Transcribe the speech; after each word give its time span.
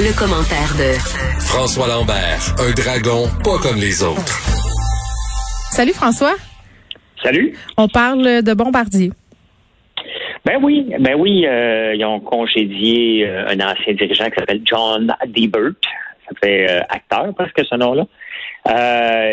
Le, 0.00 0.16
commentaire 0.16 0.72
de 0.78 0.94
François 1.40 1.88
Lambert, 1.88 2.54
un 2.60 2.70
dragon 2.70 3.26
pas 3.42 3.58
comme 3.58 3.80
les 3.80 4.00
autres. 4.04 4.38
Salut 5.72 5.92
François. 5.92 6.36
Salut. 7.20 7.52
On 7.76 7.88
parle 7.88 8.42
de 8.42 8.54
Bombardier. 8.54 9.10
Ben 10.44 10.58
oui, 10.62 10.86
ben 11.00 11.16
oui, 11.18 11.44
euh, 11.46 11.96
ils 11.96 12.04
ont 12.04 12.20
congédié 12.20 13.26
euh, 13.26 13.48
un 13.48 13.58
ancien 13.58 13.94
dirigeant 13.94 14.30
qui 14.30 14.38
s'appelle 14.38 14.60
John 14.64 15.12
Debert. 15.26 15.72
Ça 16.28 16.34
fait 16.44 16.70
euh, 16.70 16.80
acteur 16.88 17.34
presque 17.34 17.60
ce 17.68 17.74
nom-là. 17.74 18.06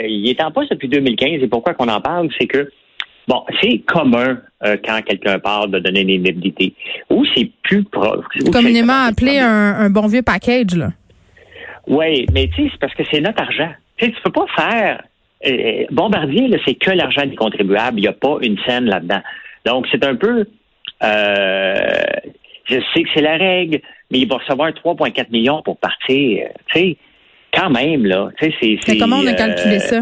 il 0.07 0.27
est 0.27 0.41
en 0.41 0.52
poste 0.52 0.71
depuis 0.71 0.90
2015 0.90 1.43
et 1.43 1.48
pourquoi 1.48 1.76
qu'on 1.76 1.90
en 1.90 2.02
parle, 2.02 2.29
c'est 2.40 2.48
que 2.48 2.71
bon, 3.27 3.43
c'est 3.61 3.79
commun 3.79 4.39
quand 4.61 5.02
quelqu'un 5.05 5.38
parle 5.39 5.71
de 5.71 5.79
donner 5.79 6.02
une 6.02 6.21
indemnité. 6.21 6.73
Ou 7.09 7.23
c'est 7.35 7.49
plus 7.63 7.84
proche. 7.84 8.25
Communément 8.51 9.05
appelé 9.07 9.38
un, 9.38 9.89
bon 9.89 10.07
vieux 10.07 10.23
package, 10.23 10.75
là. 10.75 10.89
Oui, 11.88 12.25
mais 12.34 12.48
tu 12.48 12.63
sais, 12.63 12.70
c'est 12.71 12.79
parce 12.79 12.95
que 12.95 13.04
c'est 13.12 13.21
notre 13.21 13.43
argent. 13.43 13.71
Tu 13.98 14.05
sais, 14.05 14.12
tu 14.12 14.21
peux 14.23 14.32
pas 14.32 14.45
faire 14.55 15.04
Bombardier, 15.91 16.49
c'est 16.65 16.73
que 16.73 16.90
l'argent 16.90 17.26
des 17.27 17.35
contribuables. 17.35 17.99
Il 17.99 18.01
n'y 18.01 18.07
a 18.07 18.13
pas 18.13 18.37
une 18.41 18.57
scène 18.65 18.85
là-dedans. 18.85 19.21
Donc, 19.65 19.85
c'est 19.91 20.04
un 20.04 20.15
peu 20.15 20.48
euh, 21.04 21.73
je 22.65 22.76
sais 22.93 23.04
que 23.04 23.10
c'est 23.13 23.21
la 23.21 23.37
règle, 23.37 23.79
mais 24.12 24.20
il 24.20 24.27
va 24.27 24.37
recevoir 24.37 24.70
3,4 24.70 25.32
millions 25.32 25.62
pour 25.62 25.77
partir. 25.77 26.48
Tu 26.67 26.79
sais, 26.79 26.98
quand 27.54 27.70
même, 27.70 28.05
là. 28.05 28.29
Tu 28.39 28.51
sais, 28.51 28.79
c'est. 28.85 28.98
comment 28.98 29.17
on 29.17 29.27
a 29.27 29.34
calculé 29.34 29.77
euh, 29.77 29.79
ça? 29.79 30.01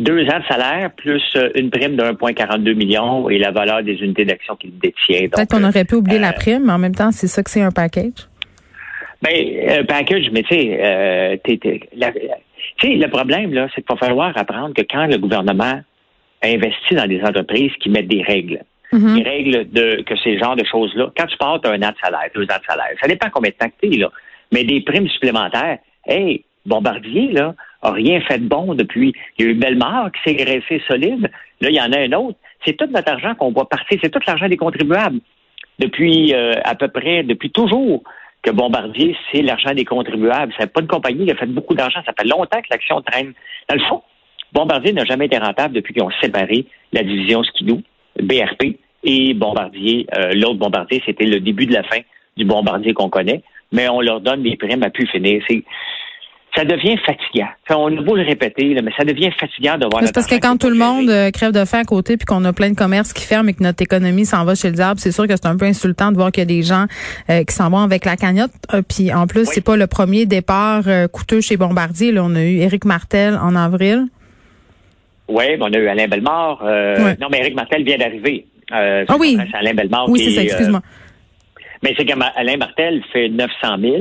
Deux 0.00 0.24
ans 0.24 0.38
de 0.40 0.44
salaire 0.48 0.90
plus 0.96 1.22
euh, 1.36 1.50
une 1.54 1.70
prime 1.70 1.94
de 1.96 2.02
1,42 2.02 2.74
millions 2.74 3.28
et 3.30 3.38
la 3.38 3.50
valeur 3.50 3.82
des 3.82 3.94
unités 3.94 4.24
d'action 4.24 4.56
qu'il 4.56 4.76
détient. 4.78 5.28
Peut-être 5.28 5.50
qu'on 5.50 5.64
aurait 5.64 5.84
pu 5.84 5.94
oublier 5.96 6.18
la 6.18 6.32
prime, 6.32 6.64
mais 6.66 6.72
en 6.72 6.78
même 6.78 6.94
temps, 6.94 7.12
c'est 7.12 7.26
ça 7.28 7.42
que 7.42 7.50
c'est 7.50 7.62
un 7.62 7.70
package. 7.70 8.26
Ben, 9.22 9.80
un 9.80 9.84
package, 9.84 10.30
mais 10.32 10.42
tu 10.42 10.54
sais, 10.54 10.80
euh, 10.82 11.36
le 12.82 13.06
problème, 13.08 13.52
là, 13.52 13.68
c'est 13.74 13.82
qu'il 13.82 13.94
va 13.94 13.98
falloir 13.98 14.36
apprendre 14.36 14.74
que 14.74 14.82
quand 14.82 15.06
le 15.06 15.18
gouvernement 15.18 15.80
investit 16.42 16.94
dans 16.94 17.06
des 17.06 17.20
entreprises 17.22 17.72
qui 17.80 17.90
mettent 17.90 18.08
des 18.08 18.22
règles, 18.22 18.60
Mhm. 18.92 19.16
les 19.16 19.22
règles 19.22 19.70
de 19.70 20.02
que 20.02 20.16
ces 20.16 20.38
genres 20.38 20.56
de 20.56 20.64
choses-là. 20.64 21.12
Quand 21.16 21.26
tu 21.26 21.36
pars, 21.36 21.60
tu 21.60 21.68
as 21.68 21.72
un 21.72 21.82
an 21.82 21.90
de 21.90 21.96
salaire, 22.02 22.28
deux 22.34 22.42
ans 22.42 22.58
de 22.58 22.66
salaire. 22.66 22.90
Ça 23.00 23.06
dépend 23.06 23.28
combien 23.32 23.50
de 23.50 23.56
temps 23.56 23.70
que 23.80 23.98
là. 23.98 24.10
Mais 24.52 24.64
des 24.64 24.80
primes 24.80 25.08
supplémentaires, 25.08 25.78
hey, 26.06 26.44
Bombardier, 26.66 27.32
là, 27.32 27.54
a 27.82 27.92
rien 27.92 28.20
fait 28.20 28.38
de 28.38 28.48
bon 28.48 28.74
depuis. 28.74 29.14
Il 29.38 29.44
y 29.44 29.48
a 29.48 29.50
eu 29.52 29.54
Bellemare 29.54 30.10
qui 30.12 30.20
s'est 30.24 30.36
greffé 30.36 30.82
solide. 30.86 31.30
Là, 31.60 31.70
il 31.70 31.74
y 31.74 31.80
en 31.80 31.92
a 31.92 31.98
un 31.98 32.12
autre. 32.12 32.38
C'est 32.64 32.76
tout 32.76 32.86
notre 32.90 33.10
argent 33.10 33.34
qu'on 33.34 33.52
voit 33.52 33.68
partir. 33.68 33.98
C'est 34.02 34.10
tout 34.10 34.20
l'argent 34.26 34.48
des 34.48 34.56
contribuables. 34.56 35.20
Depuis 35.78 36.34
euh, 36.34 36.54
à 36.64 36.74
peu 36.74 36.88
près, 36.88 37.22
depuis 37.22 37.50
toujours 37.50 38.02
que 38.42 38.50
Bombardier, 38.50 39.16
c'est 39.32 39.42
l'argent 39.42 39.72
des 39.72 39.84
contribuables. 39.84 40.52
C'est 40.58 40.72
pas 40.72 40.80
une 40.80 40.86
compagnie 40.86 41.24
qui 41.24 41.32
a 41.32 41.36
fait 41.36 41.46
beaucoup 41.46 41.74
d'argent. 41.74 42.00
Ça 42.04 42.12
fait 42.18 42.28
longtemps 42.28 42.60
que 42.60 42.68
l'action 42.70 43.00
traîne. 43.02 43.32
Dans 43.68 43.76
le 43.76 43.82
fond, 43.82 44.02
Bombardier 44.52 44.92
n'a 44.92 45.04
jamais 45.04 45.26
été 45.26 45.38
rentable 45.38 45.74
depuis 45.74 45.94
qu'ils 45.94 46.02
ont 46.02 46.10
séparé 46.20 46.66
la 46.92 47.02
division 47.02 47.42
Skidoo 47.42 47.82
BRP 48.20 48.78
et 49.04 49.34
Bombardier. 49.34 50.06
Euh, 50.16 50.32
l'autre 50.34 50.58
Bombardier, 50.58 51.02
c'était 51.06 51.26
le 51.26 51.40
début 51.40 51.66
de 51.66 51.72
la 51.72 51.82
fin 51.84 52.00
du 52.36 52.44
Bombardier 52.44 52.92
qu'on 52.92 53.08
connaît, 53.08 53.42
mais 53.72 53.88
on 53.88 54.00
leur 54.00 54.20
donne 54.20 54.42
des 54.42 54.56
primes 54.56 54.82
à 54.82 54.90
pu 54.90 55.06
finir. 55.06 55.42
Ça 56.54 56.64
devient 56.64 56.96
fatigant. 57.06 57.48
on 57.70 57.96
a 57.96 58.02
beau 58.02 58.16
le 58.16 58.22
répéter, 58.22 58.76
mais 58.82 58.90
ça 58.96 59.04
devient 59.04 59.30
fatigant 59.38 59.78
de 59.78 59.86
voir. 59.90 60.02
C'est 60.04 60.14
parce 60.14 60.26
que 60.26 60.38
quand 60.40 60.56
tout 60.56 60.68
le 60.68 60.76
monde 60.76 61.08
euh, 61.08 61.30
crève 61.30 61.52
de 61.52 61.64
faim 61.64 61.80
à 61.80 61.84
côté, 61.84 62.16
puis 62.16 62.26
qu'on 62.26 62.44
a 62.44 62.52
plein 62.52 62.70
de 62.70 62.76
commerces 62.76 63.12
qui 63.12 63.24
ferment 63.24 63.48
et 63.48 63.54
que 63.54 63.62
notre 63.62 63.82
économie 63.82 64.26
s'en 64.26 64.44
va 64.44 64.54
chez 64.54 64.68
le 64.68 64.74
diable, 64.74 64.98
c'est 64.98 65.12
sûr 65.12 65.26
que 65.26 65.34
c'est 65.36 65.46
un 65.46 65.56
peu 65.56 65.66
insultant 65.66 66.10
de 66.10 66.16
voir 66.16 66.32
qu'il 66.32 66.40
y 66.40 66.44
a 66.44 66.46
des 66.46 66.62
gens 66.62 66.86
euh, 67.30 67.44
qui 67.44 67.54
s'en 67.54 67.70
vont 67.70 67.78
avec 67.78 68.04
la 68.04 68.16
cagnotte. 68.16 68.50
puis 68.88 69.12
en 69.12 69.26
plus, 69.26 69.46
c'est 69.46 69.64
pas 69.64 69.76
le 69.76 69.86
premier 69.86 70.26
départ 70.26 70.82
coûteux 71.12 71.40
chez 71.40 71.56
Bombardier. 71.56 72.12
Là, 72.12 72.22
on 72.24 72.34
a 72.34 72.42
eu 72.42 72.58
Éric 72.58 72.84
Martel 72.84 73.38
en 73.40 73.54
avril. 73.54 74.06
Oui, 75.30 75.44
on 75.60 75.72
a 75.72 75.78
eu 75.78 75.86
Alain 75.86 76.08
Bellemare. 76.08 76.60
Euh, 76.64 77.14
non, 77.20 77.28
mais 77.30 77.38
Éric 77.38 77.54
Martel 77.54 77.84
vient 77.84 77.98
d'arriver. 77.98 78.46
Euh, 78.72 79.04
ah 79.08 79.16
oui. 79.18 79.38
Alain 79.54 79.74
Bellemare. 79.74 80.08
Oui, 80.08 80.20
c'est 80.20 80.30
ça, 80.32 80.42
excuse-moi. 80.42 80.80
Euh, 80.84 81.66
mais 81.82 81.94
c'est 81.96 82.04
qu'Alain 82.04 82.56
Martel 82.58 83.02
fait 83.12 83.28
900 83.28 83.78
000. 83.80 83.94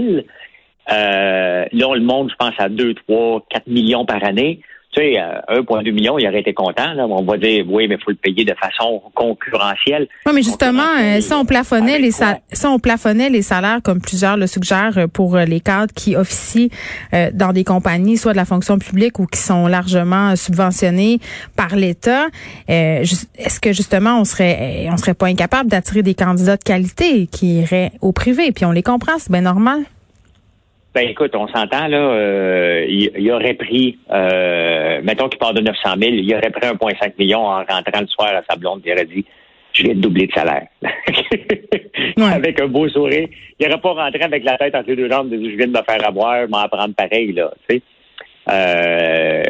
Euh, 0.92 1.66
là, 1.72 1.96
le 1.96 2.02
monde, 2.02 2.32
je 2.32 2.36
pense, 2.36 2.54
à 2.58 2.70
2, 2.70 2.94
3, 2.94 3.46
4 3.50 3.68
millions 3.68 4.06
par 4.06 4.24
année 4.24 4.62
tu 4.92 5.02
sais, 5.02 5.14
1,2 5.14 5.88
euh, 5.88 5.92
million, 5.92 6.18
il 6.18 6.28
aurait 6.28 6.40
été 6.40 6.54
content. 6.54 6.94
Là. 6.94 7.06
On 7.08 7.24
va 7.24 7.38
dire, 7.38 7.64
oui, 7.68 7.88
mais 7.88 7.96
il 7.96 8.04
faut 8.04 8.10
le 8.10 8.16
payer 8.16 8.44
de 8.44 8.56
façon 8.56 9.04
concurrentielle. 9.14 10.08
Oui, 10.26 10.32
mais 10.34 10.42
justement, 10.42 10.82
euh, 11.00 11.22
si 11.22 11.32
on 11.32 11.46
plafonnait 11.46 12.00
les 12.00 12.10
si 12.12 12.66
on 12.66 12.80
plafonnait 12.80 13.30
les 13.30 13.44
salaires, 13.44 13.82
comme 13.84 14.02
plusieurs 14.02 14.36
le 14.36 14.48
suggèrent, 14.48 14.98
euh, 14.98 15.08
pour 15.08 15.38
les 15.38 15.60
cadres 15.60 15.94
qui 15.94 16.16
officient 16.16 16.70
dans 17.34 17.54
des 17.54 17.64
compagnies, 17.64 18.18
soit 18.18 18.32
de 18.32 18.38
la 18.38 18.46
fonction 18.46 18.80
publique 18.80 19.20
ou 19.20 19.26
qui 19.26 19.40
sont 19.40 19.68
largement 19.68 20.36
subventionnés 20.36 21.20
par 21.56 21.76
l'État, 21.76 22.28
est-ce 22.68 23.60
que 23.60 23.74
justement 23.74 24.20
on 24.20 24.26
serait 24.26 24.88
on 24.92 24.98
serait 24.98 25.14
pas 25.14 25.28
incapable 25.28 25.70
d'attirer 25.70 26.02
des 26.02 26.16
candidats 26.16 26.58
de 26.58 26.64
qualité 26.64 27.28
qui 27.28 27.60
iraient 27.60 27.92
au 28.02 28.12
privé? 28.12 28.52
Puis 28.52 28.66
on 28.66 28.72
les 28.72 28.84
comprend, 28.84 29.14
c'est 29.20 29.32
bien 29.32 29.42
normal. 29.42 29.84
Ben 30.94 31.08
écoute, 31.08 31.36
on 31.36 31.48
s'entend 31.48 31.88
là, 31.88 31.98
euh, 31.98 32.86
il, 32.90 33.32
aurait 33.32 33.54
pris, 33.54 34.00
euh, 34.12 35.02
mettons 35.04 35.30
qu'il 35.30 35.38
part 35.38 35.54
de 35.54 35.62
900 35.62 35.90
000, 36.00 36.14
il 36.14 36.34
aurait 36.34 36.50
pris 36.50 36.68
1,5 36.68 37.14
million 37.20 37.42
en 37.42 37.58
rentrant 37.58 38.02
le 38.02 38.08
soir 38.08 38.30
à 38.30 38.42
sa 38.50 38.56
blonde, 38.58 38.82
il 38.84 38.94
aurait 38.94 39.06
dit, 39.06 39.24
je 39.74 39.84
vais 39.84 39.94
doubler 39.94 40.26
de 40.26 40.34
salaire. 40.34 40.68
avec 42.18 42.60
un 42.60 42.68
beau 42.68 42.90
sourire. 42.90 43.28
Il 43.60 43.68
n'aurait 43.68 43.82
pas 43.82 43.94
rentré 43.94 44.24
avec 44.24 44.44
la 44.44 44.58
tête 44.58 44.74
entre 44.74 44.90
les 44.90 44.96
deux 44.96 45.10
jambes, 45.12 45.30
je 45.32 45.56
viens 45.56 45.68
de 45.68 45.78
me 45.78 45.84
faire 45.88 46.08
avoir, 46.08 46.50
m'en 46.50 46.68
prendre 46.68 46.96
pareil, 46.96 47.34
là, 47.34 47.52
tu 47.70 47.76
sais. 47.76 47.84
Euh, 48.50 49.44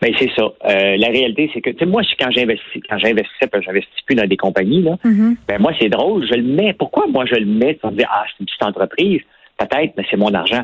ben 0.00 0.14
c'est 0.18 0.30
ça. 0.36 0.42
Euh, 0.66 0.96
la 0.98 1.08
réalité, 1.08 1.50
c'est 1.52 1.60
que, 1.60 1.70
tu 1.70 1.78
sais, 1.78 1.86
moi, 1.86 2.02
quand 2.18 2.30
j'investis, 2.30 2.82
quand 2.88 2.98
j'investissais, 2.98 3.48
parce 3.50 3.64
que 3.64 3.72
j'investis 3.72 4.02
plus 4.04 4.14
dans 4.14 4.26
des 4.26 4.36
compagnies, 4.36 4.82
là, 4.82 4.96
mm-hmm. 5.04 5.36
ben 5.48 5.58
moi, 5.58 5.72
c'est 5.80 5.88
drôle, 5.88 6.24
je 6.28 6.34
le 6.34 6.42
mets. 6.42 6.74
Pourquoi 6.74 7.06
moi 7.06 7.24
je 7.26 7.34
le 7.34 7.46
mets? 7.46 7.74
Pour 7.74 7.90
dire, 7.92 8.08
ah, 8.12 8.24
c'est 8.26 8.40
une 8.40 8.46
petite 8.46 8.62
entreprise? 8.62 9.20
Peut-être, 9.58 9.94
mais 9.96 10.04
c'est 10.10 10.18
mon 10.18 10.32
argent. 10.34 10.62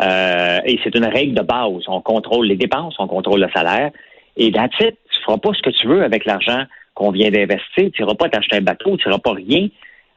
Euh, 0.00 0.60
et 0.64 0.78
c'est 0.82 0.94
une 0.94 1.04
règle 1.04 1.34
de 1.34 1.42
base. 1.42 1.84
On 1.88 2.00
contrôle 2.00 2.46
les 2.46 2.56
dépenses, 2.56 2.94
on 2.98 3.06
contrôle 3.06 3.40
le 3.40 3.50
salaire. 3.54 3.90
Et 4.36 4.50
that's 4.52 4.74
it. 4.80 4.96
Tu 5.12 5.22
feras 5.24 5.38
pas 5.38 5.50
ce 5.52 5.62
que 5.62 5.70
tu 5.70 5.86
veux 5.86 6.02
avec 6.02 6.24
l'argent 6.24 6.64
qu'on 6.94 7.10
vient 7.10 7.30
d'investir. 7.30 7.90
Tu 7.92 8.02
n'iras 8.02 8.14
pas 8.14 8.28
t'acheter 8.28 8.56
un 8.56 8.62
bateau, 8.62 8.96
tu 8.96 9.08
n'iras 9.08 9.20
pas 9.20 9.32
rien. 9.32 9.68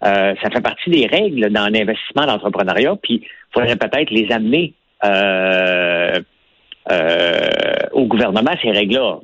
Euh, 0.06 0.36
ça 0.42 0.50
fait 0.50 0.62
partie 0.62 0.90
des 0.90 1.08
règles 1.08 1.50
dans 1.50 1.72
l'investissement 1.72 2.26
d'entrepreneuriat. 2.26 2.96
Puis, 3.02 3.22
il 3.24 3.54
faudrait 3.54 3.76
peut-être 3.76 4.12
les 4.12 4.32
amener 4.32 4.74
euh, 5.04 6.20
au 7.92 8.06
gouvernement, 8.06 8.52
ces 8.62 8.72
règles-là. 8.72 9.20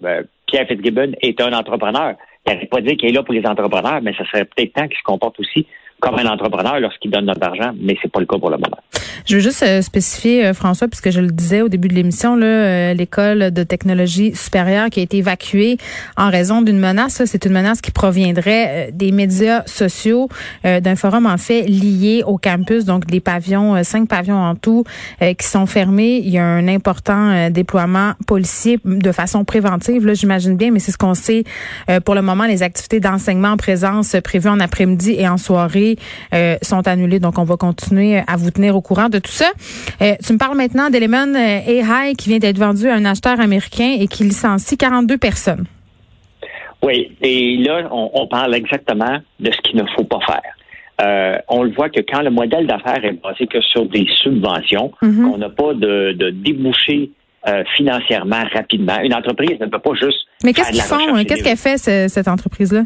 Pierre 0.45 0.67
Fitzgibbon 0.67 1.11
est 1.21 1.39
un 1.41 1.53
entrepreneur. 1.53 2.15
Il 2.45 2.53
n'arrête 2.53 2.69
pas 2.69 2.81
dire 2.81 2.95
qu'il 2.97 3.09
est 3.09 3.13
là 3.13 3.23
pour 3.23 3.33
les 3.33 3.45
entrepreneurs, 3.45 4.01
mais 4.01 4.13
ça 4.13 4.25
serait 4.25 4.45
peut-être 4.45 4.73
temps 4.73 4.87
qu'il 4.87 4.97
se 4.97 5.03
comporte 5.03 5.39
aussi 5.39 5.67
comme 5.99 6.17
un 6.17 6.25
entrepreneur 6.25 6.79
lorsqu'il 6.79 7.11
donne 7.11 7.25
notre 7.25 7.45
argent, 7.45 7.71
mais 7.79 7.97
c'est 8.01 8.11
pas 8.11 8.21
le 8.21 8.25
cas 8.25 8.37
pour 8.37 8.49
le 8.49 8.57
moment. 8.57 8.79
Je 9.25 9.35
veux 9.35 9.41
juste 9.41 9.63
euh, 9.63 9.81
spécifier, 9.81 10.45
euh, 10.45 10.53
François, 10.53 10.87
puisque 10.87 11.11
je 11.11 11.19
le 11.19 11.27
disais 11.27 11.61
au 11.61 11.69
début 11.69 11.87
de 11.87 11.93
l'émission, 11.93 12.35
là, 12.35 12.45
euh, 12.45 12.93
l'école 12.93 13.51
de 13.51 13.63
technologie 13.63 14.35
supérieure 14.35 14.89
qui 14.89 14.99
a 14.99 15.03
été 15.03 15.17
évacuée 15.17 15.77
en 16.17 16.29
raison 16.29 16.61
d'une 16.61 16.79
menace. 16.79 17.21
C'est 17.25 17.45
une 17.45 17.53
menace 17.53 17.81
qui 17.81 17.91
proviendrait 17.91 18.91
des 18.93 19.11
médias 19.11 19.63
sociaux, 19.65 20.29
d'un 20.63 20.95
forum 20.95 21.25
en 21.25 21.37
fait 21.37 21.63
lié 21.63 22.23
au 22.25 22.37
campus, 22.37 22.85
donc 22.85 23.05
des 23.05 23.19
pavillons, 23.19 23.83
cinq 23.83 24.07
pavillons 24.07 24.41
en 24.41 24.55
tout, 24.55 24.83
qui 25.19 25.47
sont 25.47 25.65
fermés. 25.65 26.21
Il 26.23 26.29
y 26.29 26.37
a 26.37 26.45
un 26.45 26.67
important 26.67 27.49
déploiement 27.49 28.13
policier 28.27 28.79
de 28.85 29.11
façon 29.11 29.45
préventive, 29.45 30.05
là, 30.05 30.13
j'imagine 30.13 30.55
bien, 30.55 30.71
mais 30.71 30.79
c'est 30.79 30.91
ce 30.91 30.97
qu'on 30.97 31.13
sait 31.13 31.43
pour 32.05 32.15
le 32.15 32.21
moment. 32.21 32.45
Les 32.45 32.63
activités 32.63 32.99
d'enseignement 32.99 33.49
en 33.49 33.57
présence 33.57 34.15
prévues 34.23 34.49
en 34.49 34.59
après-midi 34.59 35.15
et 35.17 35.27
en 35.27 35.37
soirée 35.37 35.97
sont 36.61 36.87
annulées. 36.87 37.19
Donc, 37.19 37.37
on 37.37 37.43
va 37.43 37.57
continuer 37.57 38.21
à 38.27 38.37
vous 38.37 38.51
tenir 38.51 38.75
au 38.75 38.81
courant 38.81 39.08
de 39.09 39.19
tout 39.19 39.31
ça. 39.31 39.51
Euh, 40.01 40.13
tu 40.25 40.33
me 40.33 40.37
parles 40.37 40.57
maintenant 40.57 40.89
d'Element 40.89 41.27
euh, 41.35 41.37
AI 41.67 42.15
qui 42.17 42.29
vient 42.29 42.39
d'être 42.39 42.57
vendu 42.57 42.87
à 42.87 42.95
un 42.95 43.05
acheteur 43.05 43.39
américain 43.39 43.95
et 43.99 44.07
qui 44.07 44.23
licencie 44.23 44.77
42 44.77 45.17
personnes. 45.17 45.65
Oui, 46.81 47.11
et 47.21 47.57
là, 47.57 47.89
on, 47.91 48.25
parle 48.27 48.55
exactement 48.55 49.17
de 49.39 49.51
ce 49.51 49.57
qu'il 49.61 49.77
ne 49.77 49.85
faut 49.95 50.05
pas 50.05 50.19
faire. 50.25 51.43
on 51.49 51.63
le 51.63 51.71
voit 51.71 51.89
que 51.89 51.99
quand 51.99 52.21
le 52.21 52.29
modèle 52.29 52.67
d'affaires 52.67 53.03
est 53.03 53.21
basé 53.21 53.47
que 53.47 53.59
sur 53.61 53.85
des 53.87 54.05
subventions, 54.23 54.91
Mhm. 55.01 55.25
on 55.33 55.37
n'a 55.37 55.49
pas 55.49 55.73
de, 55.73 56.13
de 56.13 56.29
débouché 56.29 57.11
euh, 57.47 57.63
financièrement 57.77 58.43
rapidement. 58.53 58.99
Une 59.01 59.13
entreprise 59.13 59.57
ne 59.59 59.65
peut 59.67 59.79
pas 59.79 59.93
juste. 59.93 60.19
Mais 60.43 60.53
qu'est-ce 60.53 60.71
qu'ils 60.71 60.81
font? 60.81 61.15
hein? 61.15 61.23
Qu'est-ce 61.25 61.43
qu'elle 61.43 61.57
fait, 61.57 61.77
ce- 61.77 62.07
cette 62.09 62.27
entreprise-là? 62.27 62.83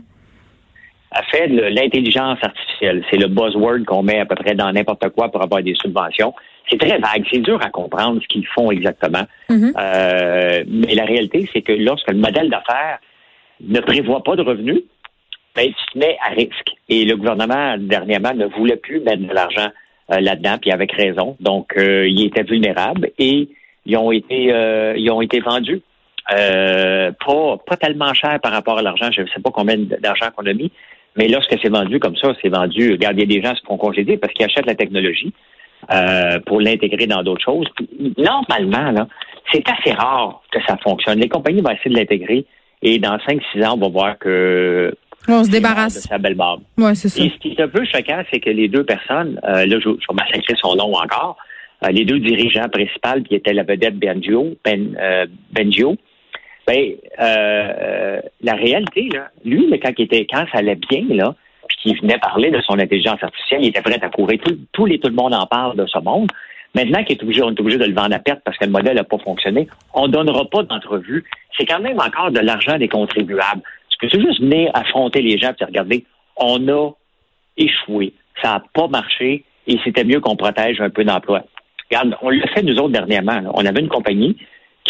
Elle 1.15 1.25
fait 1.31 1.47
de 1.47 1.61
l'intelligence 1.61 2.39
artificielle. 2.41 3.03
C'est 3.09 3.17
le 3.17 3.27
buzzword 3.27 3.83
qu'on 3.85 4.03
met 4.03 4.19
à 4.19 4.25
peu 4.25 4.35
près 4.35 4.55
dans 4.55 4.71
n'importe 4.71 5.09
quoi 5.09 5.29
pour 5.29 5.41
avoir 5.43 5.61
des 5.61 5.75
subventions. 5.75 6.33
C'est 6.69 6.79
très 6.79 6.97
vague. 6.97 7.25
C'est 7.31 7.39
dur 7.39 7.59
à 7.61 7.69
comprendre 7.69 8.21
ce 8.21 8.27
qu'ils 8.27 8.47
font 8.47 8.71
exactement. 8.71 9.23
Mhm. 9.49 9.73
Euh, 9.77 10.63
mais 10.67 10.95
la 10.95 11.05
réalité, 11.05 11.47
c'est 11.53 11.61
que 11.61 11.73
lorsque 11.73 12.09
le 12.09 12.17
modèle 12.17 12.49
d'affaires 12.49 12.99
ne 13.61 13.79
prévoit 13.79 14.23
pas 14.23 14.35
de 14.35 14.41
revenus, 14.41 14.81
ben, 15.55 15.67
tu 15.67 15.93
te 15.93 15.97
mets 15.99 16.17
à 16.25 16.33
risque. 16.33 16.71
Et 16.89 17.05
le 17.05 17.15
gouvernement, 17.15 17.75
dernièrement, 17.77 18.33
ne 18.33 18.45
voulait 18.45 18.77
plus 18.77 18.99
mettre 19.01 19.21
de 19.21 19.33
l'argent 19.33 19.67
euh, 20.11 20.19
là-dedans, 20.19 20.57
puis 20.59 20.71
avec 20.71 20.91
raison. 20.93 21.37
Donc, 21.39 21.73
euh, 21.77 22.07
ils 22.07 22.25
étaient 22.25 22.43
vulnérables 22.43 23.11
et 23.19 23.49
ils 23.85 23.97
ont 23.97 24.11
été, 24.11 24.51
euh, 24.53 24.95
ils 24.97 25.11
ont 25.11 25.21
été 25.21 25.39
vendus. 25.39 25.81
Euh, 26.31 27.11
pas, 27.25 27.57
pas 27.65 27.75
tellement 27.75 28.13
cher 28.13 28.39
par 28.41 28.53
rapport 28.53 28.77
à 28.77 28.81
l'argent. 28.81 29.09
Je 29.11 29.21
ne 29.21 29.27
sais 29.27 29.41
pas 29.41 29.51
combien 29.51 29.77
d'argent 29.77 30.27
qu'on 30.35 30.45
a 30.45 30.53
mis, 30.53 30.71
mais 31.15 31.27
lorsque 31.27 31.55
c'est 31.61 31.69
vendu 31.69 31.99
comme 31.99 32.15
ça, 32.17 32.33
c'est 32.41 32.49
vendu. 32.49 32.91
Regarde, 32.93 33.15
il 33.17 33.21
y 33.21 33.23
a 33.23 33.39
des 33.39 33.45
gens 33.45 33.53
qui 33.53 33.61
se 33.61 33.65
font 33.65 33.77
congédier 33.77 34.17
parce 34.17 34.33
qu'ils 34.33 34.45
achètent 34.45 34.65
la 34.65 34.75
technologie 34.75 35.33
euh, 35.91 36.39
pour 36.45 36.61
l'intégrer 36.61 37.07
dans 37.07 37.23
d'autres 37.23 37.43
choses. 37.43 37.67
Puis, 37.75 37.87
normalement, 38.17 38.91
là, 38.91 39.07
c'est 39.51 39.63
assez 39.69 39.91
rare 39.91 40.41
que 40.51 40.59
ça 40.67 40.77
fonctionne. 40.83 41.19
Les 41.19 41.29
compagnies 41.29 41.61
vont 41.61 41.71
essayer 41.71 41.91
de 41.91 41.99
l'intégrer 41.99 42.45
et 42.81 42.99
dans 42.99 43.17
5-6 43.17 43.65
ans, 43.65 43.73
on 43.75 43.81
va 43.81 43.89
voir 43.89 44.17
que 44.17 44.93
On 45.27 45.43
se 45.43 45.49
débarrasse. 45.51 45.95
de 45.95 45.99
sa 45.99 46.17
belle 46.17 46.35
barbe. 46.35 46.61
Oui, 46.77 46.95
c'est 46.95 47.09
ça. 47.09 47.23
Et 47.23 47.29
ce 47.29 47.35
qui 47.37 47.49
est 47.49 47.61
un 47.61 47.67
peu 47.67 47.85
choquant, 47.85 48.23
c'est 48.31 48.39
que 48.39 48.49
les 48.49 48.67
deux 48.67 48.83
personnes, 48.83 49.39
euh, 49.47 49.65
là, 49.65 49.77
je, 49.79 49.89
je 49.89 49.89
vais 49.89 50.15
massacrer 50.15 50.55
son 50.61 50.75
nom 50.75 50.93
encore, 50.95 51.37
euh, 51.85 51.89
les 51.89 52.05
deux 52.05 52.19
dirigeants 52.19 52.69
principaux 52.69 53.21
qui 53.27 53.35
étaient 53.35 53.53
la 53.53 53.63
vedette 53.63 53.97
Bengio, 53.97 54.55
ben, 54.63 54.95
euh, 54.99 55.25
Bengio, 55.51 55.95
ben, 56.67 56.93
euh, 57.19 58.21
la 58.41 58.53
réalité, 58.53 59.09
là, 59.09 59.29
lui, 59.43 59.67
quand, 59.79 59.91
il 59.97 60.05
était, 60.05 60.25
quand 60.29 60.45
ça 60.51 60.59
allait 60.59 60.75
bien, 60.89 61.03
là, 61.09 61.35
puis 61.67 61.77
qu'il 61.77 62.01
venait 62.01 62.17
parler 62.17 62.51
de 62.51 62.61
son 62.61 62.79
intelligence 62.79 63.21
artificielle, 63.21 63.61
il 63.63 63.67
était 63.69 63.81
prêt 63.81 63.99
à 64.01 64.09
courir. 64.09 64.39
Tout, 64.43 64.57
tous 64.71 64.85
les, 64.85 64.99
tout 64.99 65.09
le 65.09 65.15
monde 65.15 65.33
en 65.33 65.45
parle 65.45 65.75
de 65.75 65.85
ce 65.87 65.99
monde. 65.99 66.29
Maintenant 66.75 67.03
qu'il 67.03 67.17
est 67.17 67.23
obligé, 67.23 67.41
on 67.43 67.51
est 67.51 67.59
obligé 67.59 67.77
de 67.77 67.85
le 67.85 67.93
vendre 67.93 68.15
à 68.15 68.19
perte 68.19 68.41
parce 68.43 68.57
que 68.57 68.65
le 68.65 68.71
modèle 68.71 68.95
n'a 68.95 69.03
pas 69.03 69.19
fonctionné, 69.19 69.67
on 69.93 70.07
ne 70.07 70.11
donnera 70.11 70.45
pas 70.45 70.63
d'entrevue. 70.63 71.23
C'est 71.57 71.65
quand 71.65 71.79
même 71.79 71.99
encore 71.99 72.31
de 72.31 72.39
l'argent 72.39 72.77
des 72.77 72.87
contribuables. 72.87 73.61
Tu 73.89 73.97
peux 74.07 74.19
juste 74.19 74.39
venir 74.39 74.71
affronter 74.73 75.21
les 75.21 75.37
gens 75.37 75.51
et 75.59 75.65
regarder, 75.65 76.05
on 76.35 76.67
a 76.69 76.91
échoué. 77.57 78.13
Ça 78.41 78.53
n'a 78.53 78.63
pas 78.73 78.87
marché 78.87 79.43
et 79.67 79.77
c'était 79.83 80.03
mieux 80.03 80.19
qu'on 80.19 80.35
protège 80.35 80.81
un 80.81 80.89
peu 80.89 81.03
d'emplois. 81.03 81.43
Regarde, 81.91 82.17
on 82.23 82.29
l'a 82.29 82.47
fait 82.47 82.63
nous 82.63 82.77
autres 82.77 82.89
dernièrement. 82.89 83.39
On 83.53 83.65
avait 83.65 83.81
une 83.81 83.89
compagnie 83.89 84.35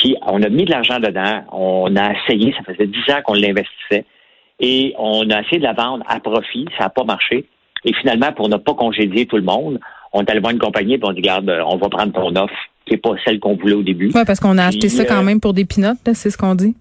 qui, 0.03 0.15
on 0.25 0.41
a 0.43 0.49
mis 0.49 0.65
de 0.65 0.71
l'argent 0.71 0.99
dedans, 0.99 1.43
on 1.51 1.95
a 1.95 2.13
essayé, 2.13 2.53
ça 2.57 2.63
faisait 2.63 2.87
dix 2.87 3.11
ans 3.11 3.21
qu'on 3.23 3.33
l'investissait, 3.33 4.05
et 4.59 4.93
on 4.97 5.29
a 5.29 5.41
essayé 5.41 5.57
de 5.57 5.63
la 5.63 5.73
vendre 5.73 6.03
à 6.07 6.19
profit, 6.19 6.65
ça 6.77 6.85
n'a 6.85 6.89
pas 6.89 7.03
marché. 7.03 7.45
Et 7.85 7.93
finalement, 7.93 8.31
pour 8.31 8.49
ne 8.49 8.57
pas 8.57 8.73
congédier 8.73 9.25
tout 9.25 9.37
le 9.37 9.43
monde, 9.43 9.79
on 10.13 10.21
est 10.21 10.29
allé 10.29 10.39
voir 10.39 10.51
une 10.51 10.59
compagnie 10.59 10.95
et 10.95 10.99
on 11.01 11.11
dit, 11.11 11.21
garde, 11.21 11.49
on 11.49 11.77
va 11.77 11.89
prendre 11.89 12.13
ton 12.13 12.35
offre, 12.35 12.53
qui 12.85 12.93
n'est 12.93 12.99
pas 12.99 13.11
celle 13.25 13.39
qu'on 13.39 13.55
voulait 13.55 13.73
au 13.73 13.81
début. 13.81 14.11
Oui, 14.13 14.21
parce 14.25 14.39
qu'on 14.39 14.57
a 14.57 14.65
acheté 14.65 14.87
Puis, 14.87 14.89
ça 14.89 15.05
quand 15.05 15.21
euh, 15.21 15.23
même 15.23 15.39
pour 15.39 15.53
des 15.53 15.65
pinottes, 15.65 15.97
c'est 16.13 16.29
ce 16.29 16.37
qu'on 16.37 16.55
dit. 16.55 16.75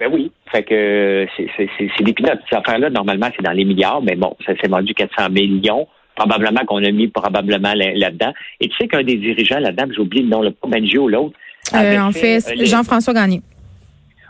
Ben 0.00 0.10
oui. 0.12 0.32
Fait 0.50 0.62
que 0.62 1.26
c'est, 1.36 2.04
des 2.04 2.12
pinottes. 2.12 2.40
Ces 2.50 2.56
affaires-là, 2.56 2.90
normalement, 2.90 3.28
c'est 3.36 3.44
dans 3.44 3.52
les 3.52 3.64
milliards, 3.64 4.02
mais 4.02 4.16
bon, 4.16 4.34
ça 4.44 4.52
s'est 4.60 4.68
vendu 4.68 4.94
400 4.94 5.30
millions. 5.30 5.86
Probablement 6.16 6.64
qu'on 6.66 6.84
a 6.84 6.90
mis 6.90 7.08
probablement 7.08 7.74
là- 7.74 7.94
là-dedans. 7.94 8.32
Et 8.60 8.68
tu 8.68 8.76
sais 8.76 8.88
qu'un 8.88 9.02
des 9.02 9.16
dirigeants 9.16 9.60
là-dedans, 9.60 9.92
j'ai 9.94 10.00
oublié 10.00 10.24
le 10.24 10.30
nom, 10.30 10.42
le 10.42 10.52
Bengio, 10.66 11.08
l'autre. 11.08 11.36
Avait 11.72 11.96
Euh, 11.96 12.02
en 12.04 12.12
fait, 12.12 12.38
euh, 12.38 12.64
Jean-François 12.64 13.14
Gagné. 13.14 13.42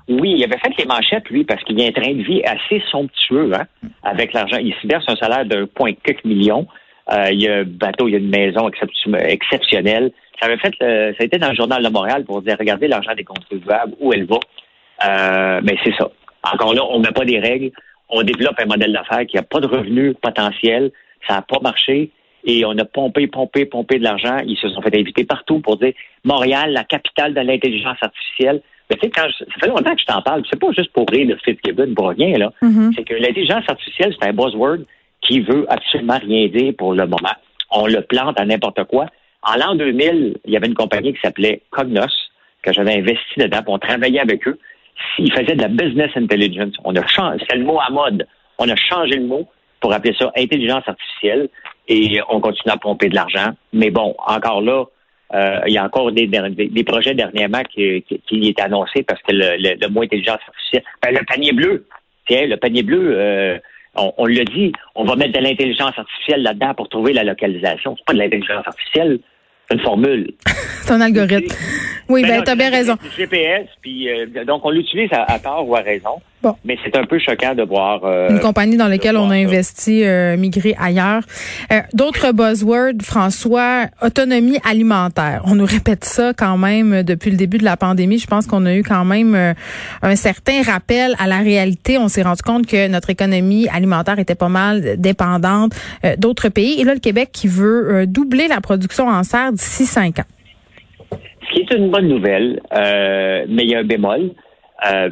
Oui, 0.09 0.35
il 0.37 0.45
avait 0.45 0.59
fait 0.59 0.73
les 0.79 0.85
manchettes, 0.85 1.29
lui, 1.31 1.45
parce 1.45 1.63
qu'il 1.65 1.79
y 1.81 1.85
a 1.85 1.89
un 1.89 1.93
train 1.93 2.13
de 2.13 2.23
vie 2.23 2.43
assez 2.45 2.83
somptueux, 2.91 3.53
hein, 3.55 3.67
avec 4.03 4.33
l'argent. 4.33 4.57
Il 4.61 4.75
se 4.83 4.87
verse 4.87 5.05
un 5.09 5.17
salaire 5.17 5.47
de 5.47 5.65
1,4 5.65 6.19
millions. 6.25 6.67
Euh, 7.13 7.31
il 7.33 7.41
y 7.43 7.49
a 7.49 7.59
un 7.59 7.65
bateau, 7.65 8.09
il 8.09 8.13
y 8.13 8.15
a 8.15 8.19
une 8.19 8.29
maison 8.31 8.69
excep- 8.69 9.17
exceptionnelle. 9.29 10.13
Ça 10.41 10.47
avait 10.47 10.59
fait, 10.59 10.75
euh, 10.83 11.13
ça 11.17 11.23
a 11.23 11.25
été 11.25 11.39
dans 11.39 11.51
le 11.51 11.55
journal 11.55 11.83
de 11.83 11.89
Montréal 11.89 12.25
pour 12.25 12.43
dire, 12.43 12.57
regardez 12.59 12.89
l'argent 12.89 13.15
des 13.17 13.25
contribuables, 13.25 13.95
où 14.01 14.13
elle 14.13 14.25
va. 14.25 14.39
Euh, 15.07 15.61
mais 15.65 15.77
c'est 15.85 15.95
ça. 15.97 16.09
Encore 16.53 16.75
là, 16.75 16.83
on 16.91 16.99
ne 16.99 17.07
met 17.07 17.13
pas 17.13 17.25
des 17.25 17.39
règles. 17.39 17.71
On 18.09 18.23
développe 18.23 18.59
un 18.59 18.67
modèle 18.67 18.93
d'affaires 18.93 19.25
qui 19.27 19.37
n'a 19.37 19.43
pas 19.43 19.61
de 19.61 19.67
revenus 19.69 20.15
potentiels. 20.21 20.91
Ça 21.29 21.35
n'a 21.37 21.43
pas 21.43 21.61
marché. 21.63 22.11
Et 22.45 22.65
on 22.65 22.73
a 22.79 22.85
pompé, 22.85 23.27
pompé, 23.29 23.67
pompé 23.67 23.99
de 23.99 24.05
l'argent. 24.05 24.39
Ils 24.47 24.57
se 24.57 24.69
sont 24.69 24.83
fait 24.83 24.97
inviter 24.99 25.25
partout 25.25 25.61
pour 25.61 25.77
dire 25.77 25.93
Montréal, 26.25 26.73
la 26.73 26.85
capitale 26.85 27.35
de 27.35 27.41
l'intelligence 27.41 27.99
artificielle. 28.01 28.61
Mais 28.91 28.97
tu 28.97 29.07
sais, 29.07 29.11
quand 29.11 29.29
je- 29.29 29.45
ça 29.45 29.61
fait 29.61 29.69
longtemps 29.69 29.95
que 29.95 30.01
je 30.01 30.07
t'en 30.07 30.23
parle. 30.23 30.43
C'est 30.51 30.59
pas 30.61 30.73
juste 30.77 30.93
pour 30.93 31.07
rire 31.09 31.27
de 31.29 31.37
Fitzgibbon, 31.45 31.95
pour 31.95 32.09
rien, 32.11 32.37
là. 32.39 32.53
Mhm. 32.63 32.93
C'est 32.97 33.05
que 33.05 33.15
l'intelligence 33.15 33.65
artificielle, 33.69 34.15
c'est 34.21 34.29
un 34.29 34.33
buzzword 34.33 34.79
qui 35.21 35.41
veut 35.41 35.67
absolument 35.69 36.19
rien 36.19 36.49
dire 36.49 36.73
pour 36.77 36.95
le 36.95 37.07
moment. 37.07 37.35
On 37.71 37.87
le 37.87 38.01
plante 38.03 38.39
à 38.41 38.45
n'importe 38.45 38.83
quoi. 38.85 39.07
En 39.45 39.57
l'an 39.57 39.75
2000, 39.77 40.37
il 40.45 40.53
y 40.53 40.57
avait 40.57 40.67
une 40.67 40.75
compagnie 40.75 41.13
qui 41.15 41.21
s'appelait 41.21 41.63
Cognos, 41.71 42.13
que 42.63 42.73
j'avais 42.73 42.95
investi 42.97 43.39
dedans, 43.39 43.59
puis 43.63 43.73
on 43.73 43.79
travaillait 43.79 44.21
avec 44.21 44.47
eux. 44.47 44.59
Ils 45.19 45.33
faisaient 45.33 45.57
de 45.57 45.63
la 45.63 45.69
business 45.69 46.11
intelligence. 46.17 46.75
On 46.85 46.95
a 46.97 47.07
changé, 47.07 47.45
c'est 47.49 47.57
le 47.57 47.65
mot 47.65 47.79
à 47.81 47.91
mode. 47.91 48.27
On 48.59 48.69
a 48.69 48.77
changé 48.77 49.17
le 49.17 49.27
mot 49.27 49.49
pour 49.81 49.93
appeler 49.93 50.15
ça 50.19 50.31
intelligence 50.37 50.85
artificielle 50.87 51.49
et 51.89 52.21
on 52.29 52.41
continue 52.41 52.73
à 52.73 52.77
pomper 52.77 53.09
de 53.09 53.15
l'argent. 53.15 53.53
Mais 53.73 53.91
bon, 53.91 54.15
encore 54.27 54.61
là, 54.61 54.85
euh, 55.35 55.61
il 55.67 55.73
y 55.73 55.79
a 55.79 55.85
encore 55.85 56.13
des, 56.13 56.27
des, 56.27 56.69
des 56.69 56.85
projets 56.85 57.15
dernièrement 57.15 57.63
qui, 57.63 58.03
qui, 58.03 58.21
qui 58.29 58.49
étaient 58.49 58.63
annoncés 58.63 59.03
parce 59.03 59.21
que 59.23 59.33
le, 59.33 59.57
le, 59.59 59.77
le 59.81 59.89
mot 59.89 60.03
intelligence 60.03 60.39
artificielle, 60.47 60.85
ben, 61.03 61.13
le 61.13 61.25
panier 61.25 61.53
bleu, 61.53 61.87
tiens, 62.27 62.47
le 62.47 62.57
panier 62.57 62.83
bleu, 62.83 63.15
euh, 63.17 63.59
on, 63.97 64.13
on 64.19 64.27
l'a 64.27 64.45
dit, 64.45 64.73
on 64.95 65.05
va 65.05 65.17
mettre 65.17 65.33
de 65.33 65.45
l'intelligence 65.45 65.99
artificielle 65.99 66.43
là-dedans 66.43 66.75
pour 66.75 66.89
trouver 66.89 67.13
la 67.13 67.25
localisation. 67.25 67.95
C'est 67.97 68.05
pas 68.05 68.13
de 68.13 68.19
l'intelligence 68.19 68.67
artificielle, 68.67 69.21
c'est 69.69 69.77
une 69.77 69.83
formule. 69.83 70.33
C'est 70.83 70.95
un 70.95 71.01
algorithme. 71.01 71.55
Oui, 72.09 72.23
ben, 72.23 72.39
non, 72.39 72.43
t'as 72.43 72.57
bien 72.57 72.69
le 72.71 72.77
raison. 72.77 72.97
GPS, 73.17 73.69
puis 73.81 74.11
euh, 74.11 74.45
donc 74.45 74.65
on 74.65 74.71
l'utilise 74.71 75.09
à, 75.13 75.23
à 75.23 75.39
tort 75.39 75.67
ou 75.67 75.77
à 75.77 75.81
raison. 75.81 76.21
Bon. 76.43 76.57
Mais 76.65 76.77
c'est 76.85 76.97
un 76.97 77.05
peu 77.05 77.19
choquant 77.21 77.55
de 77.55 77.63
voir. 77.63 78.05
euh, 78.05 78.29
Une 78.31 78.41
compagnie 78.41 78.77
dans 78.77 78.89
laquelle 78.89 79.17
on 79.17 79.31
a 79.31 79.37
investi, 79.37 80.03
euh, 80.05 80.37
migré 80.37 80.75
ailleurs. 80.79 81.23
Euh, 81.73 81.81
D'autres 81.95 82.33
buzzwords, 82.33 83.01
François, 83.03 83.87
autonomie 84.03 84.59
alimentaire. 84.69 85.43
On 85.47 85.55
nous 85.55 85.65
répète 85.67 86.05
ça 86.05 86.33
quand 86.37 86.59
même 86.59 86.93
euh, 86.93 87.03
depuis 87.05 87.31
le 87.31 87.37
début 87.37 87.59
de 87.59 87.65
la 87.65 87.77
pandémie. 87.77 88.19
Je 88.19 88.27
pense 88.27 88.47
qu'on 88.49 88.67
a 88.67 88.75
eu 88.75 88.83
quand 88.83 89.05
même 89.05 89.55
un 90.03 90.17
certain 90.17 90.63
rappel 90.63 91.15
à 91.21 91.29
la 91.29 91.39
réalité. 91.39 91.97
On 91.99 92.09
s'est 92.09 92.23
rendu 92.23 92.43
compte 92.43 92.67
que 92.67 92.89
notre 92.89 93.11
économie 93.11 93.69
alimentaire 93.69 94.19
était 94.19 94.35
pas 94.35 94.49
mal 94.49 94.97
dépendante 94.99 95.73
d'autres 96.19 96.49
pays. 96.49 96.81
Et 96.81 96.85
là, 96.85 96.95
le 96.95 97.01
Québec 97.01 97.31
qui 97.33 97.47
veut 97.47 98.07
doubler 98.07 98.49
la 98.49 98.61
production 98.61 99.07
en 99.09 99.23
serre 99.23 99.53
d'ici 99.53 99.87
cinq 99.87 100.19
ans. 100.19 100.25
Ce 101.11 101.55
qui 101.55 101.61
est 101.61 101.77
une 101.77 101.91
bonne 101.91 102.09
nouvelle, 102.09 102.61
mais 103.49 103.63
il 103.63 103.71
y 103.71 103.75
a 103.75 103.79
un 103.81 103.85
bémol. 103.85 104.31
Euh, 104.93 105.11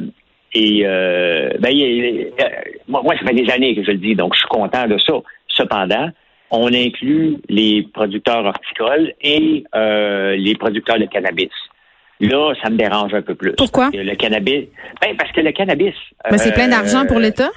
et 0.53 0.83
euh, 0.85 1.49
ben, 1.59 1.69
il 1.69 2.27
a- 2.39 2.49
moi, 2.87 3.01
moi, 3.03 3.15
ça 3.19 3.25
fait 3.27 3.33
des 3.35 3.49
années 3.51 3.75
que 3.75 3.83
je 3.83 3.91
le 3.91 3.97
dis, 3.97 4.15
donc 4.15 4.33
je 4.33 4.39
suis 4.39 4.47
content 4.49 4.87
de 4.87 4.97
ça. 4.97 5.13
Cependant, 5.47 6.09
on 6.49 6.67
inclut 6.73 7.37
les 7.49 7.83
producteurs 7.93 8.45
horticoles 8.45 9.13
et 9.21 9.63
euh, 9.75 10.35
les 10.35 10.55
producteurs 10.55 10.99
de 10.99 11.05
cannabis. 11.05 11.49
Là, 12.19 12.53
ça 12.61 12.69
me 12.69 12.77
dérange 12.77 13.13
un 13.13 13.21
peu 13.21 13.35
plus. 13.35 13.53
Pourquoi? 13.53 13.85
Parce 13.85 13.95
que 13.95 14.09
Le 14.09 14.15
cannabis, 14.15 14.65
ben, 15.01 15.15
parce 15.17 15.31
que 15.31 15.41
le 15.41 15.51
cannabis. 15.51 15.93
Mais 16.29 16.37
c'est 16.37 16.53
plein 16.53 16.67
euh, 16.67 16.71
d'argent 16.71 17.05
pour 17.05 17.19
l'État? 17.19 17.49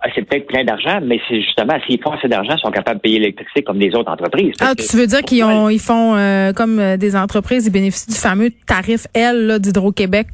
ah, 0.00 0.08
c'est 0.14 0.22
peut-être 0.22 0.46
plein 0.46 0.64
d'argent, 0.64 1.00
mais 1.02 1.20
c'est 1.28 1.42
justement, 1.42 1.74
s'ils 1.86 2.00
font 2.00 2.12
assez 2.12 2.28
d'argent, 2.28 2.54
ils 2.56 2.60
sont 2.60 2.70
capables 2.70 2.98
de 2.98 3.02
payer 3.02 3.18
l'électricité 3.18 3.62
comme 3.62 3.78
les 3.78 3.94
autres 3.94 4.10
entreprises. 4.10 4.54
Ah, 4.60 4.72
tu 4.76 4.96
veux 4.96 5.06
dire 5.08 5.22
qu'ils 5.22 5.44
ils 5.70 5.80
font 5.80 6.14
euh, 6.16 6.52
comme 6.52 6.78
euh, 6.78 6.96
des 6.96 7.16
entreprises, 7.16 7.66
ils 7.66 7.72
bénéficient 7.72 8.10
du 8.12 8.16
fameux 8.16 8.50
tarif 8.66 9.06
L 9.12 9.58
d'Hydro-Québec? 9.60 10.28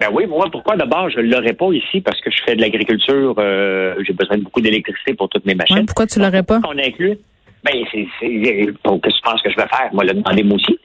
Ben 0.00 0.08
oui, 0.12 0.26
moi, 0.26 0.46
pourquoi? 0.50 0.76
D'abord 0.76 1.10
je 1.10 1.20
ne 1.20 1.30
l'aurais 1.30 1.52
pas 1.52 1.70
ici 1.72 2.00
parce 2.00 2.20
que 2.20 2.30
je 2.30 2.38
fais 2.44 2.56
de 2.56 2.60
l'agriculture, 2.62 3.34
euh, 3.38 3.94
j'ai 4.06 4.14
besoin 4.14 4.38
de 4.38 4.42
beaucoup 4.42 4.60
d'électricité 4.62 5.14
pour 5.14 5.28
toutes 5.28 5.44
mes 5.44 5.54
machines. 5.54 5.76
Ouais, 5.76 5.84
pourquoi 5.84 6.06
tu 6.06 6.18
l'aurais 6.18 6.42
pas? 6.42 6.60
On 6.66 6.78
inclut. 6.78 7.18
Ben, 7.62 7.74
c'est, 7.92 8.08
c'est, 8.18 8.66
pour 8.82 9.00
que 9.00 9.10
tu 9.10 9.20
penses 9.22 9.42
que 9.42 9.50
je 9.50 9.56
vais 9.56 9.68
faire? 9.68 9.90
Moi, 9.92 10.04
le 10.04 10.14
demander 10.14 10.42
moi 10.42 10.56
aussi. 10.56 10.78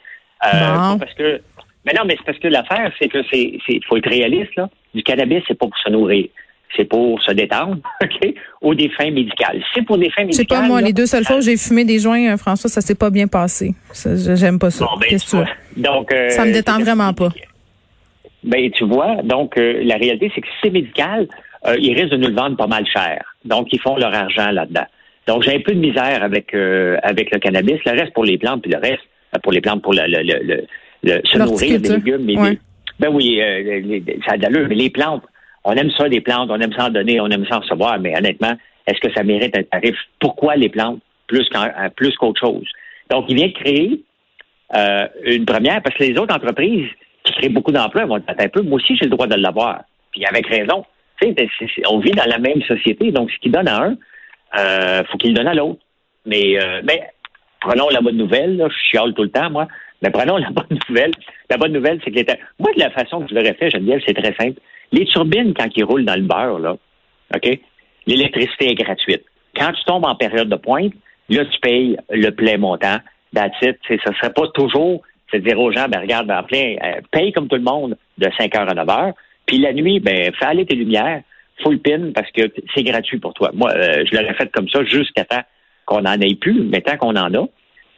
Euh, 0.45 0.49
pas 0.49 0.97
Parce 0.99 1.13
que, 1.13 1.41
mais 1.85 1.93
non, 1.93 2.01
mais 2.05 2.15
c'est 2.17 2.25
parce 2.25 2.39
que 2.39 2.49
l'affaire, 2.49 2.91
c'est 2.99 3.07
que 3.07 3.19
c'est, 3.31 3.57
c'est, 3.65 3.79
faut 3.87 3.95
être 3.95 4.09
réaliste, 4.09 4.53
là. 4.57 4.69
Du 4.93 5.01
cannabis, 5.01 5.41
c'est 5.47 5.57
pas 5.57 5.67
pour 5.67 5.77
se 5.77 5.89
nourrir. 5.89 6.27
C'est 6.75 6.83
pour 6.83 7.21
se 7.21 7.31
détendre, 7.31 7.77
OK? 8.03 8.33
Ou 8.61 8.75
des 8.75 8.89
fins 8.89 9.09
médicales. 9.11 9.63
C'est 9.73 9.83
pour 9.85 9.97
des 9.97 10.09
fins 10.09 10.25
médicales. 10.25 10.45
pas, 10.63 10.67
moi, 10.67 10.81
là, 10.81 10.87
les 10.87 10.93
deux 10.93 11.05
seules 11.05 11.23
fois 11.23 11.37
où 11.37 11.41
j'ai 11.41 11.55
fumé 11.55 11.85
des 11.85 11.99
joints, 11.99 12.33
euh, 12.33 12.37
François, 12.37 12.69
ça 12.69 12.81
s'est 12.81 12.95
pas 12.95 13.09
bien 13.09 13.27
passé. 13.27 13.73
J'aime 14.35 14.59
pas 14.59 14.71
ça. 14.71 14.83
Bon, 14.83 14.97
ben, 14.99 15.07
Qu'est-ce 15.07 15.25
que 15.25 15.29
tu 15.31 15.37
veux? 15.37 15.81
Donc, 15.81 16.11
euh, 16.11 16.27
Ça 16.29 16.43
me 16.43 16.51
détend 16.51 16.75
c'est- 16.77 16.83
vraiment 16.83 17.13
pas. 17.13 17.29
Ben, 18.45 18.69
tu 18.71 18.85
vois, 18.85 19.23
donc 19.23 19.57
euh, 19.57 19.81
la 19.83 19.95
réalité, 19.95 20.31
c'est 20.33 20.41
que 20.41 20.47
si 20.47 20.53
c'est 20.61 20.69
médical, 20.69 21.27
euh, 21.65 21.75
ils 21.79 21.95
risquent 21.95 22.11
de 22.11 22.17
nous 22.17 22.27
le 22.27 22.35
vendre 22.35 22.55
pas 22.55 22.67
mal 22.67 22.85
cher. 22.85 23.35
Donc, 23.43 23.69
ils 23.71 23.79
font 23.79 23.97
leur 23.97 24.13
argent 24.13 24.51
là-dedans. 24.51 24.85
Donc, 25.27 25.41
j'ai 25.41 25.55
un 25.55 25.59
peu 25.61 25.73
de 25.73 25.79
misère 25.79 26.23
avec 26.23 26.53
euh, 26.53 26.97
avec 27.01 27.33
le 27.33 27.39
cannabis. 27.39 27.79
Le 27.85 27.99
reste 27.99 28.13
pour 28.13 28.23
les 28.23 28.37
plantes, 28.37 28.61
puis 28.61 28.71
le 28.71 28.77
reste 28.77 29.01
euh, 29.35 29.39
pour 29.41 29.51
les 29.51 29.61
plantes, 29.61 29.81
pour 29.81 29.93
le, 29.93 30.03
le, 30.05 30.63
le, 31.03 31.21
se 31.23 31.37
nourrir 31.39 31.79
des 31.79 31.89
légumes. 31.89 32.25
Mais 32.25 32.59
ben 32.99 33.09
oui, 33.11 33.41
euh, 33.41 33.99
ça 34.25 34.33
a 34.33 34.37
d'allure, 34.37 34.67
mais 34.69 34.75
les 34.75 34.91
plantes, 34.91 35.23
on 35.63 35.73
aime 35.73 35.89
ça, 35.97 36.07
des 36.07 36.21
plantes, 36.21 36.49
on 36.51 36.59
aime 36.59 36.73
ça 36.73 36.85
en 36.85 36.89
donner, 36.91 37.19
on 37.19 37.29
aime 37.29 37.45
ça 37.47 37.57
en 37.57 37.61
recevoir, 37.61 37.99
mais 37.99 38.15
honnêtement, 38.15 38.53
est-ce 38.85 38.99
que 38.99 39.11
ça 39.13 39.23
mérite 39.23 39.57
un 39.57 39.63
tarif? 39.63 39.97
Pourquoi 40.19 40.55
les 40.55 40.69
plantes 40.69 40.99
plus 41.25 41.49
plus 41.95 42.15
qu'autre 42.17 42.39
chose? 42.39 42.67
Donc, 43.09 43.25
il 43.27 43.35
vient 43.35 43.47
de 43.47 43.53
créer 43.53 44.03
une 45.25 45.45
première, 45.45 45.81
parce 45.81 45.97
que 45.97 46.03
les 46.03 46.17
autres 46.17 46.33
entreprises 46.33 46.87
qui 47.25 47.33
créent 47.33 47.49
beaucoup 47.49 47.71
d'emplois 47.71 48.05
vont 48.05 48.17
être 48.17 48.29
un 48.37 48.49
peu, 48.49 48.61
moi 48.61 48.77
aussi, 48.77 48.95
j'ai 48.95 49.05
le 49.05 49.11
droit 49.11 49.27
de 49.27 49.35
l'avoir. 49.35 49.81
Puis 50.11 50.25
avec 50.25 50.47
raison. 50.47 50.85
Ben, 51.21 51.33
on 51.89 51.99
vit 51.99 52.11
dans 52.11 52.25
la 52.25 52.39
même 52.39 52.61
société, 52.63 53.11
donc 53.11 53.31
ce 53.31 53.37
qui 53.39 53.49
donne 53.49 53.67
à 53.67 53.83
un, 53.83 53.95
euh, 54.59 55.03
faut 55.09 55.17
qu'il 55.17 55.31
le 55.31 55.35
donne 55.35 55.47
à 55.47 55.53
l'autre. 55.53 55.79
Mais, 56.25 56.61
euh, 56.61 56.81
mais 56.83 57.01
prenons 57.61 57.89
la 57.89 58.01
bonne 58.01 58.17
nouvelle, 58.17 58.57
là, 58.57 58.67
je 58.69 58.89
chiale 58.89 59.13
tout 59.13 59.23
le 59.23 59.29
temps, 59.29 59.49
moi, 59.49 59.67
mais 60.01 60.09
prenons 60.09 60.37
la 60.37 60.49
bonne 60.49 60.77
nouvelle. 60.87 61.11
La 61.49 61.57
bonne 61.57 61.71
nouvelle, 61.71 61.99
c'est 62.03 62.11
que 62.11 62.15
les 62.15 62.25
moi, 62.59 62.71
de 62.75 62.79
la 62.79 62.91
façon 62.91 63.21
que 63.21 63.29
je 63.29 63.35
l'aurais 63.35 63.53
fait, 63.53 63.69
Geneviève, 63.69 64.01
c'est 64.05 64.13
très 64.13 64.33
simple. 64.35 64.59
Les 64.91 65.05
turbines, 65.05 65.53
quand 65.53 65.69
ils 65.75 65.83
roulent 65.83 66.05
dans 66.05 66.15
le 66.15 66.21
beurre, 66.21 66.59
là, 66.59 66.75
OK, 67.35 67.59
l'électricité 68.05 68.71
est 68.71 68.75
gratuite. 68.75 69.23
Quand 69.55 69.71
tu 69.71 69.83
tombes 69.85 70.05
en 70.05 70.15
période 70.15 70.49
de 70.49 70.55
pointe, 70.55 70.93
là, 71.29 71.45
tu 71.45 71.59
payes 71.59 71.97
le 72.09 72.29
plein 72.31 72.57
montant. 72.57 72.97
That's 73.33 73.55
it. 73.61 73.77
Ce 73.87 73.93
ne 73.93 74.15
serait 74.15 74.33
pas 74.33 74.47
toujours, 74.53 75.01
c'est 75.31 75.39
dire 75.39 75.59
aux 75.59 75.71
gens, 75.71 75.87
ben 75.87 76.01
regarde, 76.01 76.29
en 76.29 76.43
plein, 76.43 76.75
euh, 76.83 77.01
paye 77.11 77.31
comme 77.31 77.47
tout 77.47 77.55
le 77.55 77.61
monde 77.61 77.97
de 78.17 78.29
5 78.37 78.55
heures 78.55 78.69
à 78.69 78.73
9 78.73 78.89
heures. 78.89 79.13
Puis 79.45 79.57
la 79.57 79.73
nuit, 79.73 79.99
ben, 79.99 80.31
fais 80.37 80.45
aller 80.45 80.65
tes 80.65 80.75
lumières, 80.75 81.21
full 81.61 81.79
pin, 81.79 82.11
parce 82.13 82.29
que 82.31 82.51
c'est 82.73 82.83
gratuit 82.83 83.19
pour 83.19 83.33
toi. 83.33 83.51
Moi, 83.53 83.71
euh, 83.73 84.03
je 84.09 84.15
l'aurais 84.15 84.33
fait 84.33 84.51
comme 84.51 84.69
ça 84.69 84.83
jusqu'à 84.83 85.25
temps 85.25 85.43
qu'on 85.85 86.01
n'en 86.01 86.19
ait 86.19 86.35
plus, 86.35 86.63
mais 86.63 86.81
tant 86.81 86.97
qu'on 86.97 87.15
en 87.15 87.33
a, 87.33 87.47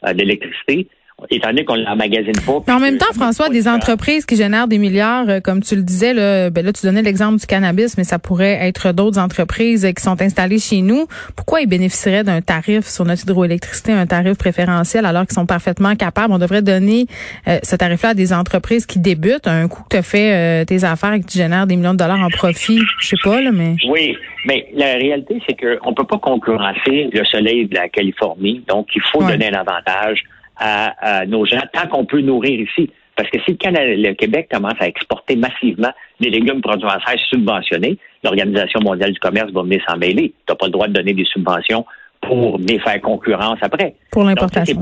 euh, 0.07 0.13
d'électricité, 0.13 0.87
étant 1.29 1.47
donné 1.47 1.65
qu'on 1.65 1.75
l'emmagasine 1.75 2.39
pas. 2.45 2.61
Mais 2.67 2.73
en 2.73 2.79
même 2.79 2.97
temps, 2.97 3.11
François, 3.13 3.49
des 3.49 3.67
entreprises 3.67 4.25
qui 4.25 4.35
génèrent 4.35 4.67
des 4.67 4.77
milliards, 4.77 5.27
euh, 5.27 5.39
comme 5.39 5.63
tu 5.63 5.75
le 5.75 5.81
disais, 5.81 6.13
là, 6.13 6.51
ben 6.51 6.63
là, 6.63 6.71
tu 6.71 6.85
donnais 6.85 7.01
l'exemple 7.01 7.39
du 7.39 7.47
cannabis, 7.47 7.97
mais 7.97 8.03
ça 8.03 8.19
pourrait 8.19 8.59
être 8.61 8.93
d'autres 8.93 9.19
entreprises 9.19 9.91
qui 9.95 10.03
sont 10.03 10.21
installées 10.21 10.59
chez 10.59 10.81
nous. 10.81 11.07
Pourquoi 11.35 11.61
ils 11.61 11.67
bénéficieraient 11.67 12.23
d'un 12.23 12.41
tarif 12.41 12.85
sur 12.85 13.03
notre 13.03 13.23
hydroélectricité, 13.23 13.93
un 13.93 14.05
tarif 14.05 14.37
préférentiel, 14.37 15.05
alors 15.05 15.25
qu'ils 15.25 15.33
sont 15.33 15.47
parfaitement 15.47 15.95
capables? 15.95 16.31
On 16.31 16.37
devrait 16.37 16.61
donner 16.61 17.07
euh, 17.47 17.57
ce 17.63 17.75
tarif-là 17.75 18.09
à 18.09 18.13
des 18.13 18.31
entreprises 18.31 18.85
qui 18.85 18.99
débutent, 18.99 19.47
un 19.47 19.67
coup 19.67 19.83
que 19.83 19.89
tu 19.89 19.97
as 19.97 20.03
fait 20.03 20.33
euh, 20.33 20.65
tes 20.65 20.83
affaires 20.83 21.13
et 21.13 21.21
que 21.21 21.25
tu 21.25 21.39
génères 21.39 21.65
des 21.65 21.77
millions 21.77 21.93
de 21.93 21.99
dollars 21.99 22.21
en 22.21 22.29
profit. 22.29 22.79
Je 22.99 23.07
sais 23.07 23.17
pas, 23.23 23.41
là, 23.41 23.51
mais... 23.51 23.75
Oui, 23.89 24.15
mais 24.45 24.67
la 24.75 24.93
réalité, 24.93 25.41
c'est 25.47 25.55
qu'on 25.55 25.89
ne 25.89 25.95
peut 25.95 26.05
pas 26.05 26.19
concurrencer 26.19 27.09
le 27.11 27.25
soleil 27.25 27.65
de 27.65 27.73
la 27.73 27.89
Californie, 27.89 28.63
donc 28.67 28.87
il 28.95 29.01
faut 29.11 29.23
donner 29.23 29.49
un 29.49 29.59
avantage 29.59 30.23
à, 30.59 31.25
nos 31.25 31.45
gens 31.45 31.61
tant 31.73 31.87
qu'on 31.87 32.05
peut 32.05 32.21
nourrir 32.21 32.59
ici. 32.59 32.89
Parce 33.15 33.29
que 33.29 33.39
si 33.45 33.51
le, 33.51 33.57
Canada, 33.57 33.85
le 33.85 34.13
Québec 34.13 34.47
commence 34.51 34.75
à 34.79 34.87
exporter 34.87 35.35
massivement 35.35 35.91
des 36.19 36.29
légumes 36.29 36.61
produits 36.61 36.85
en 36.85 36.99
serre 36.99 37.19
subventionnés, 37.29 37.97
l'Organisation 38.23 38.79
mondiale 38.81 39.11
du 39.11 39.19
commerce 39.19 39.51
va 39.51 39.63
venir 39.63 39.81
s'en 39.87 39.97
mêler. 39.97 40.33
Tu 40.45 40.51
n'as 40.51 40.55
pas 40.55 40.67
le 40.67 40.71
droit 40.71 40.87
de 40.87 40.93
donner 40.93 41.13
des 41.13 41.25
subventions 41.25 41.85
pour 42.21 42.59
venir 42.59 42.81
faire 42.83 43.01
concurrence 43.01 43.57
après. 43.61 43.95
Pour 44.11 44.23
l'importation. 44.23 44.79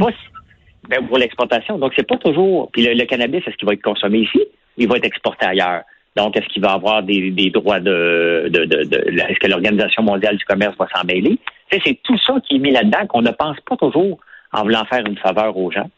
Ben, 0.89 1.05
pour 1.07 1.17
l'exportation. 1.17 1.77
Donc, 1.77 1.93
c'est 1.95 2.07
pas 2.07 2.17
toujours. 2.17 2.69
Puis 2.71 2.85
le, 2.85 3.05
cannabis, 3.05 3.41
est-ce 3.47 3.55
qu'il 3.55 3.67
va 3.67 3.73
être 3.73 3.81
consommé 3.81 4.19
ici? 4.19 4.41
Il 4.77 4.87
va 4.87 4.97
être 4.97 5.05
exporté 5.05 5.45
ailleurs. 5.45 5.81
Donc, 6.15 6.37
est-ce 6.37 6.47
qu'il 6.47 6.61
va 6.61 6.73
avoir 6.73 7.03
des, 7.03 7.31
droits 7.53 7.79
de, 7.79 8.47
de, 8.49 8.65
de, 8.65 9.21
est-ce 9.29 9.39
que 9.39 9.47
l'Organisation 9.47 10.03
mondiale 10.03 10.37
du 10.37 10.45
commerce 10.45 10.75
va 10.77 10.87
s'en 10.93 11.05
mêler? 11.05 11.37
c'est 11.83 11.99
tout 12.03 12.17
ça 12.19 12.35
qui 12.47 12.55
est 12.55 12.59
mis 12.59 12.71
là-dedans 12.71 13.05
qu'on 13.07 13.21
ne 13.21 13.31
pense 13.31 13.57
pas 13.67 13.75
toujours 13.75 14.19
en 14.55 14.63
voulant 14.63 14.85
faire 14.85 15.05
une 15.05 15.17
faveur 15.17 15.55
aux 15.57 15.71
gens. 15.71 15.89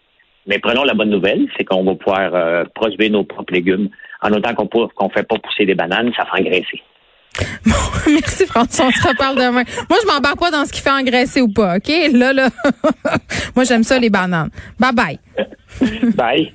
Mais 0.47 0.59
prenons 0.59 0.83
la 0.83 0.93
bonne 0.93 1.09
nouvelle, 1.09 1.47
c'est 1.57 1.65
qu'on 1.65 1.83
va 1.83 1.95
pouvoir 1.95 2.33
euh, 2.33 2.63
produire 2.73 3.11
nos 3.11 3.23
propres 3.23 3.53
légumes. 3.53 3.89
En 4.21 4.31
autant 4.31 4.55
qu'on 4.55 5.05
ne 5.05 5.09
fait 5.09 5.27
pas 5.27 5.37
pousser 5.37 5.65
des 5.65 5.75
bananes, 5.75 6.11
ça 6.15 6.25
fait 6.25 6.41
engraisser. 6.41 6.81
Bon, 7.65 8.11
merci 8.13 8.47
François, 8.47 8.85
on 8.87 8.91
se 8.91 9.07
reparle 9.07 9.35
demain. 9.35 9.63
Moi, 9.89 9.99
je 10.01 10.07
m'embarque 10.07 10.39
pas 10.39 10.49
dans 10.49 10.65
ce 10.65 10.71
qui 10.71 10.81
fait 10.81 10.89
engraisser 10.89 11.41
ou 11.41 11.49
pas, 11.49 11.77
OK? 11.77 11.91
Là, 12.13 12.33
là, 12.33 12.49
moi, 13.55 13.63
j'aime 13.63 13.83
ça, 13.83 13.99
les 13.99 14.09
bananes. 14.09 14.49
Bye 14.79 14.93
bye. 14.93 15.19
bye. 16.15 16.53